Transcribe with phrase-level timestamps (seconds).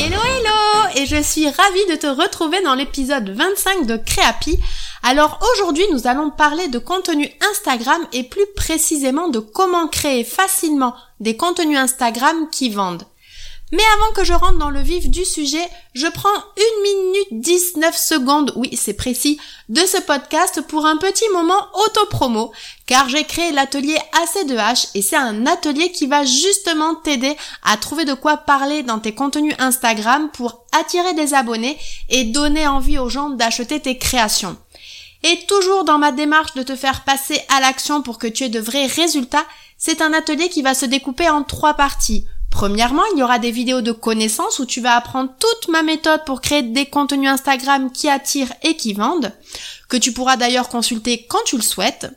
[0.00, 4.56] Hello hello et je suis ravie de te retrouver dans l'épisode 25 de Créapi.
[5.02, 10.94] Alors aujourd'hui nous allons parler de contenu Instagram et plus précisément de comment créer facilement
[11.18, 13.02] des contenus Instagram qui vendent.
[13.70, 17.94] Mais avant que je rentre dans le vif du sujet, je prends une minute 19
[17.94, 19.38] secondes, oui c'est précis,
[19.68, 22.50] de ce podcast pour un petit moment auto-promo,
[22.86, 28.06] car j'ai créé l'atelier AC2H et c'est un atelier qui va justement t'aider à trouver
[28.06, 31.76] de quoi parler dans tes contenus Instagram pour attirer des abonnés
[32.08, 34.56] et donner envie aux gens d'acheter tes créations.
[35.24, 38.48] Et toujours dans ma démarche de te faire passer à l'action pour que tu aies
[38.48, 39.44] de vrais résultats,
[39.76, 42.24] c'est un atelier qui va se découper en trois parties.
[42.50, 46.24] Premièrement, il y aura des vidéos de connaissances où tu vas apprendre toute ma méthode
[46.24, 49.32] pour créer des contenus Instagram qui attirent et qui vendent,
[49.88, 52.08] que tu pourras d'ailleurs consulter quand tu le souhaites.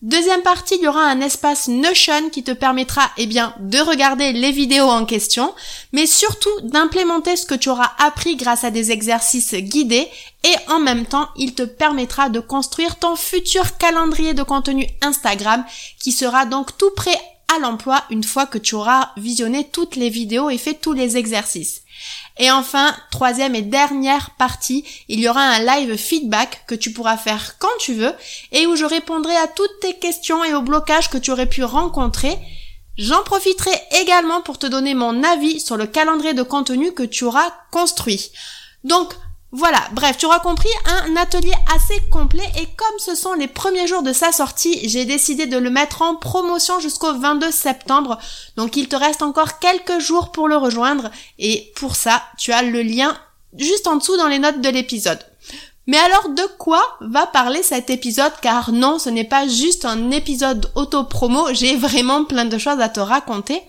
[0.00, 4.32] Deuxième partie, il y aura un espace Notion qui te permettra, eh bien, de regarder
[4.32, 5.52] les vidéos en question,
[5.92, 10.08] mais surtout d'implémenter ce que tu auras appris grâce à des exercices guidés
[10.44, 15.64] et en même temps, il te permettra de construire ton futur calendrier de contenu Instagram
[15.98, 17.18] qui sera donc tout prêt
[17.54, 21.16] à l'emploi une fois que tu auras visionné toutes les vidéos et fait tous les
[21.16, 21.82] exercices.
[22.38, 27.16] Et enfin, troisième et dernière partie, il y aura un live feedback que tu pourras
[27.16, 28.14] faire quand tu veux
[28.52, 31.64] et où je répondrai à toutes tes questions et aux blocages que tu aurais pu
[31.64, 32.38] rencontrer.
[32.96, 33.70] J'en profiterai
[34.00, 38.30] également pour te donner mon avis sur le calendrier de contenu que tu auras construit.
[38.84, 39.14] Donc,
[39.50, 43.86] voilà, bref, tu auras compris, un atelier assez complet et comme ce sont les premiers
[43.86, 48.18] jours de sa sortie, j'ai décidé de le mettre en promotion jusqu'au 22 septembre.
[48.56, 52.62] Donc il te reste encore quelques jours pour le rejoindre et pour ça, tu as
[52.62, 53.16] le lien
[53.56, 55.24] juste en dessous dans les notes de l'épisode.
[55.86, 58.32] Mais alors de quoi va parler cet épisode?
[58.42, 62.90] Car non, ce n'est pas juste un épisode auto-promo, j'ai vraiment plein de choses à
[62.90, 63.62] te raconter.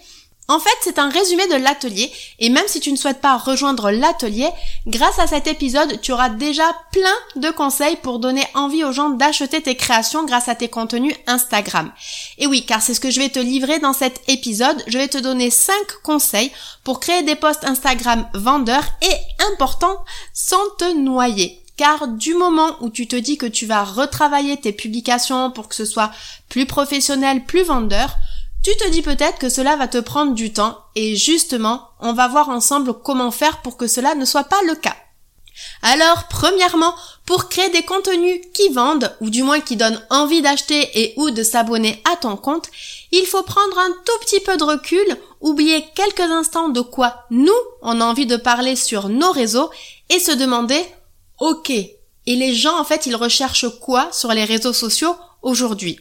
[0.49, 3.91] En fait, c'est un résumé de l'atelier et même si tu ne souhaites pas rejoindre
[3.91, 4.49] l'atelier,
[4.87, 9.11] grâce à cet épisode, tu auras déjà plein de conseils pour donner envie aux gens
[9.11, 11.91] d'acheter tes créations grâce à tes contenus Instagram.
[12.39, 14.83] Et oui, car c'est ce que je vais te livrer dans cet épisode.
[14.87, 16.51] Je vais te donner 5 conseils
[16.83, 22.89] pour créer des posts Instagram vendeurs et important, sans te noyer car du moment où
[22.89, 26.11] tu te dis que tu vas retravailler tes publications pour que ce soit
[26.49, 28.17] plus professionnel, plus vendeur,
[28.63, 32.27] tu te dis peut-être que cela va te prendre du temps et justement, on va
[32.27, 34.95] voir ensemble comment faire pour que cela ne soit pas le cas.
[35.81, 36.93] Alors, premièrement,
[37.25, 41.31] pour créer des contenus qui vendent, ou du moins qui donnent envie d'acheter et ou
[41.31, 42.69] de s'abonner à ton compte,
[43.11, 45.05] il faut prendre un tout petit peu de recul,
[45.41, 49.69] oublier quelques instants de quoi nous, on a envie de parler sur nos réseaux,
[50.09, 50.81] et se demander,
[51.39, 55.99] ok, et les gens, en fait, ils recherchent quoi sur les réseaux sociaux aujourd'hui?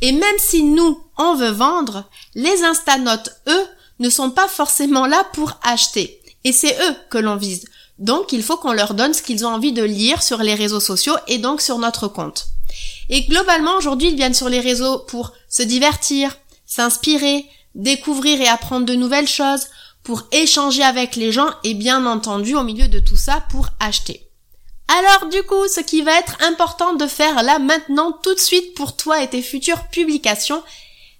[0.00, 3.66] Et même si nous, on veut vendre, les instanotes, eux,
[3.98, 6.20] ne sont pas forcément là pour acheter.
[6.44, 7.64] Et c'est eux que l'on vise.
[7.98, 10.80] Donc il faut qu'on leur donne ce qu'ils ont envie de lire sur les réseaux
[10.80, 12.46] sociaux et donc sur notre compte.
[13.08, 16.36] Et globalement, aujourd'hui, ils viennent sur les réseaux pour se divertir,
[16.66, 19.66] s'inspirer, découvrir et apprendre de nouvelles choses,
[20.02, 24.31] pour échanger avec les gens et bien entendu au milieu de tout ça pour acheter.
[24.98, 28.74] Alors du coup, ce qui va être important de faire là maintenant tout de suite
[28.74, 30.62] pour toi et tes futures publications,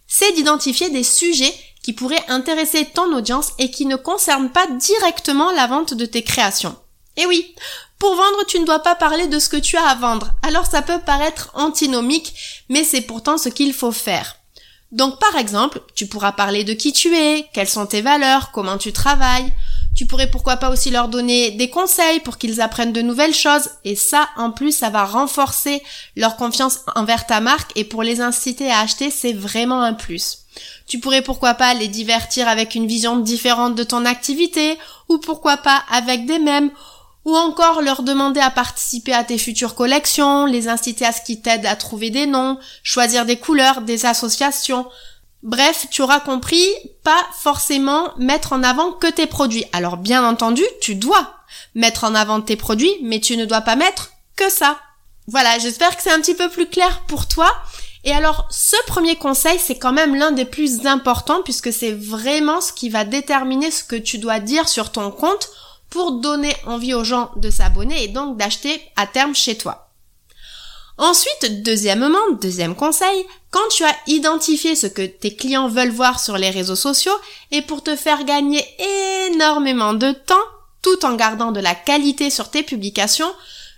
[0.06, 5.50] c'est d'identifier des sujets qui pourraient intéresser ton audience et qui ne concernent pas directement
[5.52, 6.76] la vente de tes créations.
[7.16, 7.54] Et oui,
[7.98, 10.32] pour vendre, tu ne dois pas parler de ce que tu as à vendre.
[10.42, 12.34] Alors ça peut paraître antinomique,
[12.68, 14.36] mais c'est pourtant ce qu'il faut faire.
[14.90, 18.76] Donc par exemple, tu pourras parler de qui tu es, quelles sont tes valeurs, comment
[18.76, 19.50] tu travailles,
[19.94, 23.70] tu pourrais pourquoi pas aussi leur donner des conseils pour qu'ils apprennent de nouvelles choses.
[23.84, 25.82] Et ça en plus ça va renforcer
[26.16, 27.72] leur confiance envers ta marque.
[27.76, 30.38] Et pour les inciter à acheter c'est vraiment un plus.
[30.86, 34.78] Tu pourrais pourquoi pas les divertir avec une vision différente de ton activité.
[35.08, 36.70] Ou pourquoi pas avec des mèmes.
[37.24, 41.40] Ou encore leur demander à participer à tes futures collections, les inciter à ce qu'ils
[41.40, 44.86] t'aident à trouver des noms, choisir des couleurs, des associations,
[45.42, 46.68] Bref, tu auras compris,
[47.02, 49.64] pas forcément mettre en avant que tes produits.
[49.72, 51.34] Alors bien entendu, tu dois
[51.74, 54.78] mettre en avant tes produits, mais tu ne dois pas mettre que ça.
[55.26, 57.52] Voilà, j'espère que c'est un petit peu plus clair pour toi.
[58.04, 62.60] Et alors, ce premier conseil, c'est quand même l'un des plus importants puisque c'est vraiment
[62.60, 65.48] ce qui va déterminer ce que tu dois dire sur ton compte
[65.90, 69.91] pour donner envie aux gens de s'abonner et donc d'acheter à terme chez toi.
[70.98, 76.36] Ensuite, deuxièmement, deuxième conseil, quand tu as identifié ce que tes clients veulent voir sur
[76.36, 77.16] les réseaux sociaux
[77.50, 78.64] et pour te faire gagner
[79.28, 80.34] énormément de temps
[80.82, 83.32] tout en gardant de la qualité sur tes publications,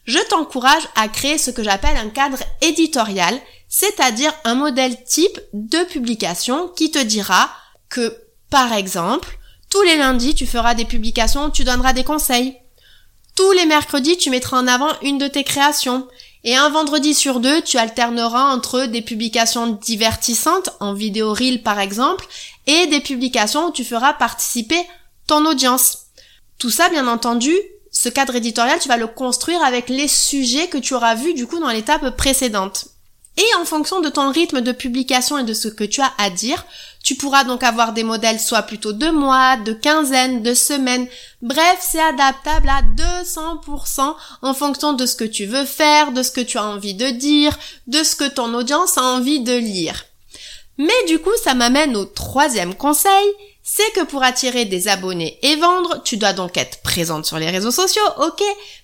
[0.06, 3.38] je t'encourage à créer ce que j'appelle un cadre éditorial,
[3.68, 7.50] c'est-à-dire un modèle type de publication qui te dira
[7.88, 8.16] que,
[8.50, 9.38] par exemple,
[9.70, 12.56] tous les lundis, tu feras des publications, tu donneras des conseils.
[13.34, 16.06] Tous les mercredis, tu mettras en avant une de tes créations.
[16.44, 21.80] Et un vendredi sur deux, tu alterneras entre des publications divertissantes, en vidéo reel par
[21.80, 22.26] exemple,
[22.66, 24.80] et des publications où tu feras participer
[25.26, 25.98] ton audience.
[26.58, 27.54] Tout ça, bien entendu,
[27.90, 31.46] ce cadre éditorial, tu vas le construire avec les sujets que tu auras vus du
[31.46, 32.88] coup dans l'étape précédente.
[33.36, 36.28] Et en fonction de ton rythme de publication et de ce que tu as à
[36.28, 36.64] dire,
[37.04, 41.06] tu pourras donc avoir des modèles soit plutôt de mois, de quinzaines, de semaines.
[41.42, 42.80] Bref, c'est adaptable à
[43.22, 46.94] 200% en fonction de ce que tu veux faire, de ce que tu as envie
[46.94, 47.56] de dire,
[47.86, 50.06] de ce que ton audience a envie de lire.
[50.78, 53.26] Mais du coup, ça m'amène au troisième conseil,
[53.62, 57.50] c'est que pour attirer des abonnés et vendre, tu dois donc être présente sur les
[57.50, 58.42] réseaux sociaux, ok,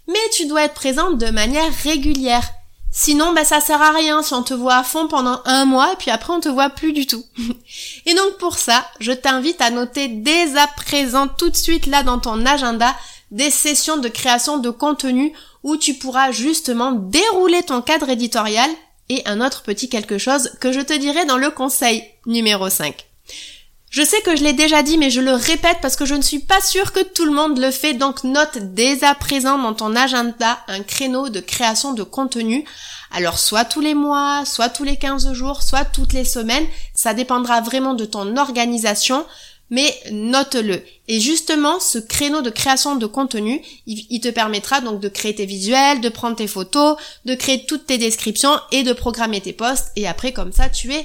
[0.08, 2.46] mais tu dois être présente de manière régulière.
[2.92, 5.92] Sinon, bah, ça sert à rien si on te voit à fond pendant un mois
[5.92, 7.25] et puis après on te voit plus du tout.
[8.06, 12.02] et donc pour ça, je t'invite à noter dès à présent, tout de suite là
[12.02, 12.94] dans ton agenda,
[13.31, 15.32] des sessions de création de contenu
[15.62, 18.70] où tu pourras justement dérouler ton cadre éditorial
[19.08, 23.09] et un autre petit quelque chose que je te dirai dans le conseil numéro 5.
[23.90, 26.22] Je sais que je l'ai déjà dit, mais je le répète parce que je ne
[26.22, 29.75] suis pas sûre que tout le monde le fait, donc note dès à présent dans
[29.75, 32.64] ton agenda un créneau de création de contenu.
[33.10, 37.14] Alors soit tous les mois, soit tous les 15 jours, soit toutes les semaines, ça
[37.14, 39.26] dépendra vraiment de ton organisation,
[39.70, 40.84] mais note-le.
[41.08, 45.46] Et justement, ce créneau de création de contenu, il, te permettra donc de créer tes
[45.46, 49.90] visuels, de prendre tes photos, de créer toutes tes descriptions et de programmer tes posts.
[49.96, 51.04] Et après, comme ça, tu es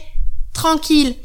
[0.54, 1.16] tranquille.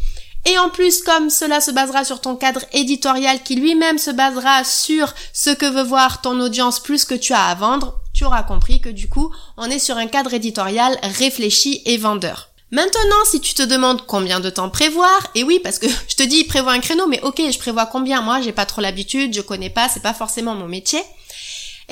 [0.46, 4.64] Et en plus, comme cela se basera sur ton cadre éditorial qui lui-même se basera
[4.64, 8.42] sur ce que veut voir ton audience plus que tu as à vendre, tu auras
[8.42, 12.48] compris que du coup, on est sur un cadre éditorial réfléchi et vendeur.
[12.72, 16.22] Maintenant, si tu te demandes combien de temps prévoir, et oui, parce que je te
[16.22, 18.22] dis prévois un créneau, mais ok, je prévois combien?
[18.22, 21.02] Moi, j'ai pas trop l'habitude, je connais pas, c'est pas forcément mon métier.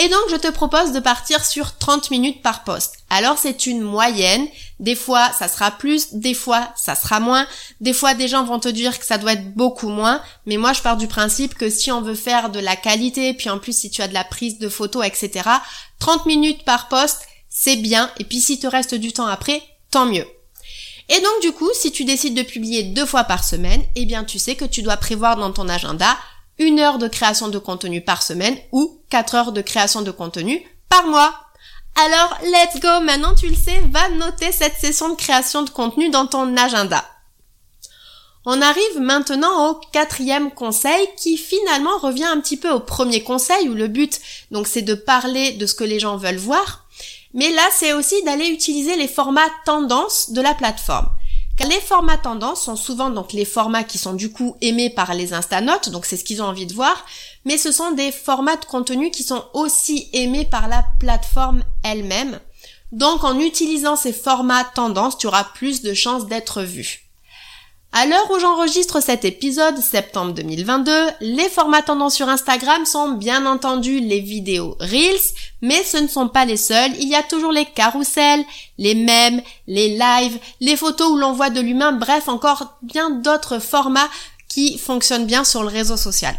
[0.00, 2.98] Et donc, je te propose de partir sur 30 minutes par poste.
[3.10, 4.46] Alors, c'est une moyenne.
[4.78, 7.48] Des fois, ça sera plus, des fois, ça sera moins.
[7.80, 10.22] Des fois, des gens vont te dire que ça doit être beaucoup moins.
[10.46, 13.50] Mais moi, je pars du principe que si on veut faire de la qualité, puis
[13.50, 15.48] en plus, si tu as de la prise de photos, etc.,
[15.98, 18.08] 30 minutes par poste, c'est bien.
[18.20, 19.60] Et puis, si te reste du temps après,
[19.90, 20.26] tant mieux.
[21.08, 24.22] Et donc, du coup, si tu décides de publier deux fois par semaine, eh bien,
[24.22, 26.16] tu sais que tu dois prévoir dans ton agenda
[26.58, 30.66] une heure de création de contenu par semaine ou quatre heures de création de contenu
[30.88, 31.34] par mois.
[31.96, 36.10] Alors, let's go, maintenant tu le sais, va noter cette session de création de contenu
[36.10, 37.04] dans ton agenda.
[38.44, 43.68] On arrive maintenant au quatrième conseil qui finalement revient un petit peu au premier conseil
[43.68, 46.86] où le but donc c'est de parler de ce que les gens veulent voir.
[47.34, 51.10] Mais là c'est aussi d'aller utiliser les formats tendance de la plateforme.
[51.60, 55.32] Les formats tendance sont souvent donc les formats qui sont du coup aimés par les
[55.32, 57.04] instanotes, donc c'est ce qu'ils ont envie de voir,
[57.44, 62.38] mais ce sont des formats de contenu qui sont aussi aimés par la plateforme elle-même.
[62.92, 67.07] Donc en utilisant ces formats tendance, tu auras plus de chances d'être vu.
[67.92, 73.46] À l'heure où j'enregistre cet épisode, septembre 2022, les formats tendance sur Instagram sont bien
[73.46, 75.18] entendu les vidéos Reels,
[75.62, 76.92] mais ce ne sont pas les seuls.
[77.00, 78.44] Il y a toujours les carousels,
[78.76, 83.58] les mèmes, les lives, les photos où l'on voit de l'humain, bref, encore bien d'autres
[83.58, 84.10] formats
[84.48, 86.36] qui fonctionnent bien sur le réseau social.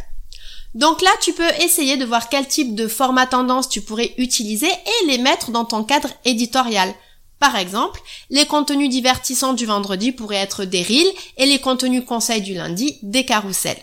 [0.76, 4.70] Donc là, tu peux essayer de voir quel type de format tendance tu pourrais utiliser
[4.70, 6.94] et les mettre dans ton cadre éditorial.
[7.40, 12.42] Par exemple, les contenus divertissants du vendredi pourraient être des reels et les contenus conseils
[12.42, 13.82] du lundi des carousels.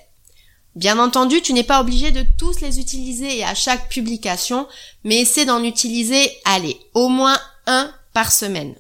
[0.75, 4.69] Bien entendu, tu n'es pas obligé de tous les utiliser à chaque publication,
[5.05, 8.75] mais essaie d'en utiliser, allez, au moins un par semaine.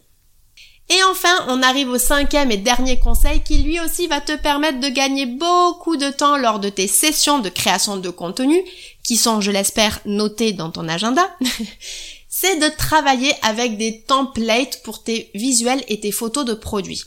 [0.88, 4.78] Et enfin, on arrive au cinquième et dernier conseil qui lui aussi va te permettre
[4.78, 8.62] de gagner beaucoup de temps lors de tes sessions de création de contenu,
[9.02, 11.26] qui sont, je l'espère, notées dans ton agenda.
[12.38, 17.02] c'est de travailler avec des templates pour tes visuels et tes photos de produits.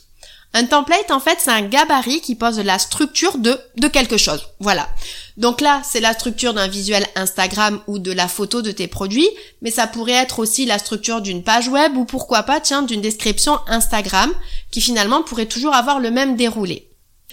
[0.54, 4.48] Un template, en fait, c'est un gabarit qui pose la structure de, de quelque chose.
[4.58, 4.88] Voilà.
[5.36, 9.30] Donc là, c'est la structure d'un visuel Instagram ou de la photo de tes produits,
[9.62, 13.00] mais ça pourrait être aussi la structure d'une page web ou pourquoi pas, tiens, d'une
[13.00, 14.32] description Instagram,
[14.72, 16.89] qui finalement pourrait toujours avoir le même déroulé.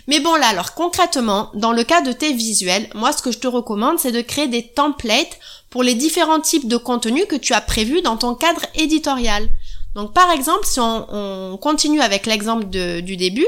[0.08, 3.40] Mais bon là, alors concrètement, dans le cas de tes visuels, moi ce que je
[3.40, 5.38] te recommande, c'est de créer des templates
[5.70, 9.48] pour les différents types de contenus que tu as prévus dans ton cadre éditorial.
[9.96, 13.48] Donc par exemple, si on, continue avec l'exemple du début,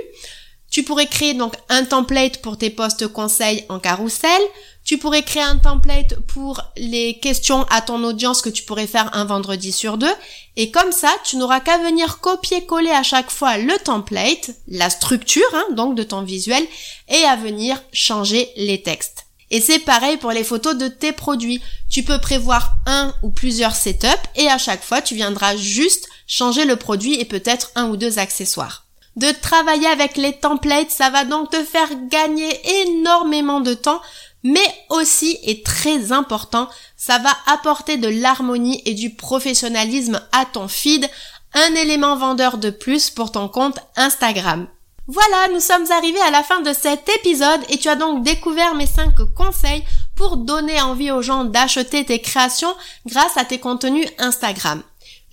[0.69, 4.41] tu pourrais créer donc un template pour tes posts conseils en carrousel.
[4.89, 9.15] Tu pourrais créer un template pour les questions à ton audience que tu pourrais faire
[9.15, 10.15] un vendredi sur deux.
[10.55, 15.45] Et comme ça, tu n'auras qu'à venir copier-coller à chaque fois le template, la structure
[15.53, 16.65] hein, donc de ton visuel,
[17.07, 19.27] et à venir changer les textes.
[19.51, 21.61] Et c'est pareil pour les photos de tes produits.
[21.87, 26.65] Tu peux prévoir un ou plusieurs setups et à chaque fois tu viendras juste changer
[26.65, 28.87] le produit et peut-être un ou deux accessoires.
[29.15, 34.01] De travailler avec les templates, ça va donc te faire gagner énormément de temps,
[34.43, 40.67] mais aussi, et très important, ça va apporter de l'harmonie et du professionnalisme à ton
[40.67, 41.09] feed,
[41.53, 44.67] un élément vendeur de plus pour ton compte Instagram.
[45.07, 48.75] Voilà, nous sommes arrivés à la fin de cet épisode et tu as donc découvert
[48.75, 49.83] mes 5 conseils
[50.15, 52.75] pour donner envie aux gens d'acheter tes créations
[53.07, 54.83] grâce à tes contenus Instagram.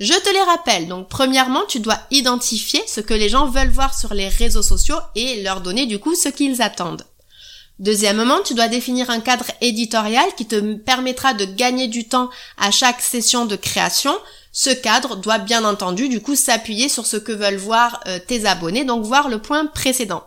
[0.01, 3.99] Je te les rappelle, donc premièrement, tu dois identifier ce que les gens veulent voir
[3.99, 7.05] sur les réseaux sociaux et leur donner du coup ce qu'ils attendent.
[7.78, 12.71] Deuxièmement, tu dois définir un cadre éditorial qui te permettra de gagner du temps à
[12.71, 14.16] chaque session de création,
[14.50, 18.47] ce cadre doit bien entendu du coup s'appuyer sur ce que veulent voir euh, tes
[18.47, 20.25] abonnés, donc voir le point précédent.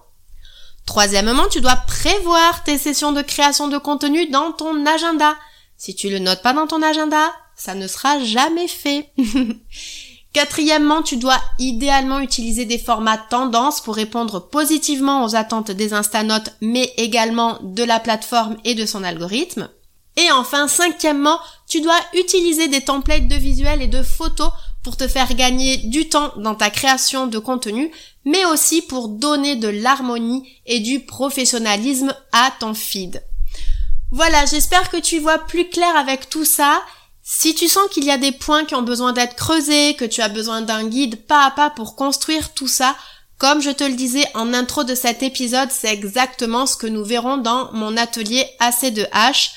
[0.85, 5.35] Troisièmement, tu dois prévoir tes sessions de création de contenu dans ton agenda.
[5.77, 9.11] Si tu le notes pas dans ton agenda, ça ne sera jamais fait.
[10.31, 16.53] Quatrièmement, tu dois idéalement utiliser des formats tendance pour répondre positivement aux attentes des instanotes,
[16.62, 19.69] mais également de la plateforme et de son algorithme.
[20.17, 24.51] Et enfin, cinquièmement, tu dois utiliser des templates de visuels et de photos
[24.83, 27.91] pour te faire gagner du temps dans ta création de contenu,
[28.25, 33.24] mais aussi pour donner de l'harmonie et du professionnalisme à ton feed.
[34.12, 36.81] Voilà, j'espère que tu vois plus clair avec tout ça.
[37.31, 40.19] Si tu sens qu'il y a des points qui ont besoin d'être creusés, que tu
[40.21, 42.95] as besoin d'un guide pas à pas pour construire tout ça,
[43.38, 47.05] comme je te le disais en intro de cet épisode, c'est exactement ce que nous
[47.05, 49.51] verrons dans mon atelier AC2H.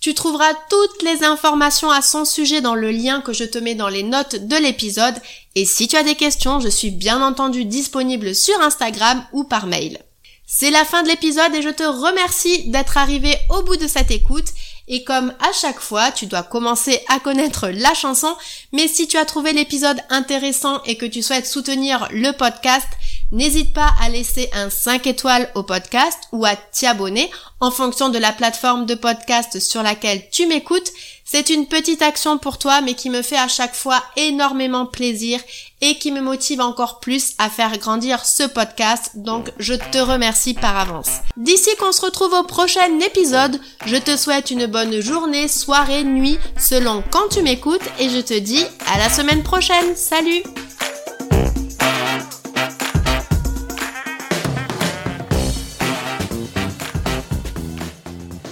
[0.00, 3.76] Tu trouveras toutes les informations à son sujet dans le lien que je te mets
[3.76, 5.14] dans les notes de l'épisode
[5.54, 9.68] et si tu as des questions, je suis bien entendu disponible sur Instagram ou par
[9.68, 10.00] mail.
[10.44, 14.10] C'est la fin de l'épisode et je te remercie d'être arrivé au bout de cette
[14.10, 14.48] écoute.
[14.88, 18.34] Et comme à chaque fois, tu dois commencer à connaître la chanson,
[18.72, 22.88] mais si tu as trouvé l'épisode intéressant et que tu souhaites soutenir le podcast,
[23.32, 28.10] N'hésite pas à laisser un 5 étoiles au podcast ou à t'y abonner en fonction
[28.10, 30.92] de la plateforme de podcast sur laquelle tu m'écoutes.
[31.34, 35.40] C'est une petite action pour toi mais qui me fait à chaque fois énormément plaisir
[35.80, 39.12] et qui me motive encore plus à faire grandir ce podcast.
[39.14, 41.08] Donc je te remercie par avance.
[41.38, 46.38] D'ici qu'on se retrouve au prochain épisode, je te souhaite une bonne journée, soirée, nuit
[46.58, 49.96] selon quand tu m'écoutes et je te dis à la semaine prochaine.
[49.96, 50.42] Salut